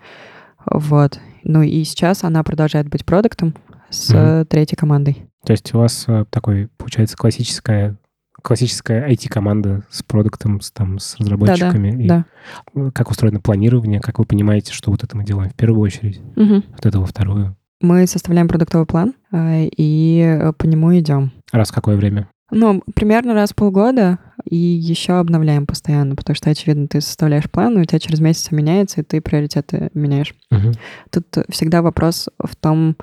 [0.65, 1.19] Вот.
[1.43, 3.53] Ну и сейчас она продолжает быть продуктом
[3.89, 4.45] с mm-hmm.
[4.45, 5.29] третьей командой.
[5.45, 7.97] То есть у вас э, такой, получается, классическая
[8.45, 12.07] классическая IT-команда с продуктом, с, там, с разработчиками.
[12.07, 12.25] Да,
[12.73, 12.87] да.
[12.87, 16.21] И как устроено планирование, как вы понимаете, что вот это мы делаем в первую очередь,
[16.35, 16.63] угу.
[16.69, 17.57] вот это во вторую?
[17.81, 21.31] Мы составляем продуктовый план э, и э, по нему идем.
[21.51, 22.29] Раз в какое время?
[22.51, 27.77] Ну, примерно раз в полгода, и еще обновляем постоянно, потому что, очевидно, ты составляешь план,
[27.77, 30.35] и у тебя через месяц меняется, и ты приоритеты меняешь.
[30.51, 30.71] Угу.
[31.11, 32.95] Тут всегда вопрос в том,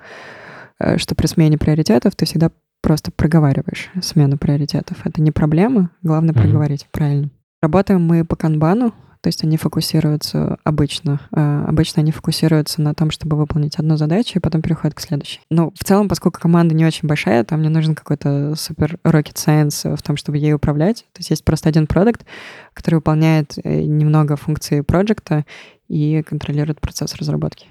[0.78, 2.52] э, что при смене приоритетов ты всегда
[2.82, 5.06] просто проговариваешь смену приоритетов.
[5.06, 7.30] Это не проблема, главное проговорить правильно.
[7.62, 8.92] Работаем мы по канбану,
[9.22, 11.20] то есть они фокусируются обычно.
[11.30, 15.40] Э, обычно они фокусируются на том, чтобы выполнить одну задачу, и потом переходят к следующей.
[15.48, 19.96] Ну, в целом, поскольку команда не очень большая, там мне нужен какой-то супер rocket science
[19.96, 21.06] в том, чтобы ей управлять.
[21.12, 22.26] То есть есть просто один продукт,
[22.74, 25.44] который выполняет э, немного функции проекта
[25.86, 27.68] и контролирует процесс разработки.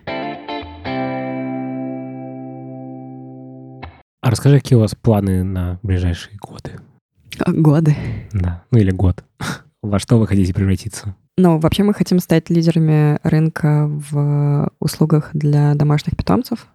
[4.32, 6.80] А расскажи, какие у вас планы на ближайшие годы?
[7.48, 7.98] Годы.
[8.32, 9.26] Да, ну или год.
[9.82, 11.18] Во что вы хотите превратиться?
[11.38, 16.68] Ну, вообще мы хотим стать лидерами рынка в услугах для домашних питомцев,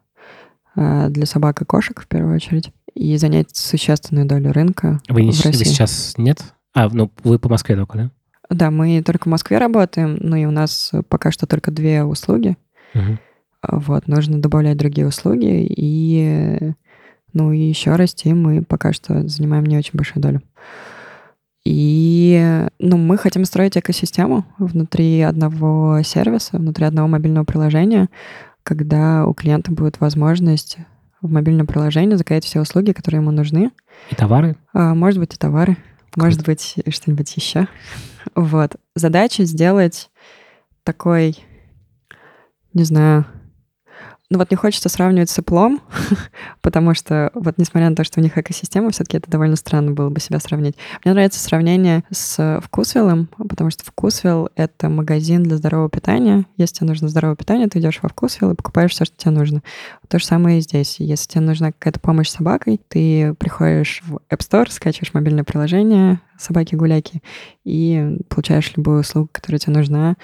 [0.77, 5.33] э, для собак и кошек в первую очередь, и занять существенную долю рынка вы, не,
[5.33, 5.59] в России.
[5.61, 6.43] вы сейчас нет?
[6.75, 8.11] А, ну вы по Москве только, да?
[8.51, 12.59] Да, мы только в Москве работаем, ну и у нас пока что только две услуги.
[12.95, 13.19] Угу.
[13.69, 16.75] Вот, нужно добавлять другие услуги, и
[17.33, 20.43] ну и еще расти мы пока что занимаем не очень большую долю.
[21.64, 28.09] И ну, мы хотим строить экосистему внутри одного сервиса, внутри одного мобильного приложения,
[28.62, 30.79] когда у клиента будет возможность
[31.20, 33.72] в мобильном приложении заказать все услуги, которые ему нужны.
[34.11, 34.57] И товары?
[34.72, 35.77] А, может быть, и товары.
[36.12, 36.27] Круто.
[36.27, 37.66] Может быть, что-нибудь еще.
[38.37, 38.77] Вот.
[38.95, 40.11] Задача сделать
[40.85, 41.37] такой,
[42.74, 43.27] не знаю,
[44.29, 45.81] ну вот не хочется сравнивать с Apple,
[46.61, 50.11] потому что вот несмотря на то, что у них экосистема, все-таки это довольно странно было
[50.11, 50.74] бы себя сравнить.
[51.05, 56.45] Мне нравится сравнение с Вкусвиллом, потому что Вкусвилл— это магазин для здорового питания.
[56.57, 59.62] Если тебе нужно здоровое питание, ты идешь во Вкусвилл и покупаешь все, что тебе нужно.
[60.09, 60.97] То же самое и здесь.
[60.99, 66.20] Если тебе нужна какая-то помощь с собакой, ты приходишь в App Store, скачиваешь мобильное приложение
[66.37, 67.22] собаки-гуляки
[67.64, 70.16] и получаешь любую услугу, которая тебе нужна,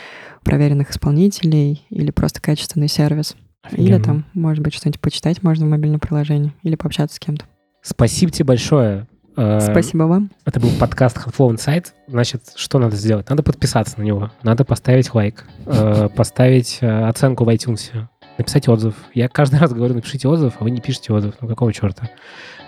[0.43, 3.37] проверенных исполнителей или просто качественный сервис.
[3.63, 3.87] Офигенно.
[3.97, 7.45] Или там, может быть, что-нибудь почитать можно в мобильном приложении или пообщаться с кем-то.
[7.83, 9.07] Спасибо тебе большое.
[9.37, 10.31] Э, Спасибо вам.
[10.45, 11.87] Это был подкаст Handflow Insight.
[12.07, 13.29] Значит, что надо сделать?
[13.31, 17.91] Надо подписаться на него, надо поставить лайк, э, поставить э, оценку в iTunes,
[18.37, 18.95] написать отзыв.
[19.15, 21.35] Я каждый раз говорю, напишите отзыв, а вы не пишете отзыв.
[21.41, 22.11] Ну какого черта?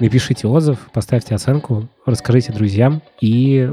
[0.00, 3.70] Напишите отзыв, поставьте оценку, расскажите друзьям и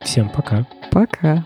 [0.00, 0.66] всем пока.
[0.90, 1.44] Пока.